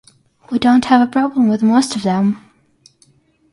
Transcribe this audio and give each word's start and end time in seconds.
We 0.49 0.57
don't 0.57 0.85
have 0.85 1.07
a 1.07 1.11
problem 1.11 1.47
with 1.47 1.61
most 1.61 1.95
of 1.95 2.01
them. 2.01 2.41